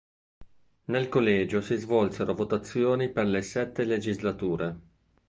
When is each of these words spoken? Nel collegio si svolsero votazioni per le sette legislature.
Nel 0.85 1.09
collegio 1.09 1.61
si 1.61 1.75
svolsero 1.75 2.33
votazioni 2.33 3.11
per 3.11 3.27
le 3.27 3.43
sette 3.43 3.83
legislature. 3.83 4.79